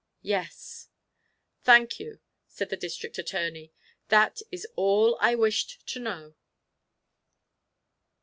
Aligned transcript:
"Yes." 0.23 0.87
"Thank 1.63 1.99
you," 1.99 2.21
said 2.47 2.71
the 2.71 2.75
District 2.75 3.19
Attorney. 3.19 3.71
"That 4.07 4.39
is 4.51 4.65
all 4.75 5.15
I 5.21 5.35
wished 5.35 5.85
to 5.89 5.99
know." 5.99 6.33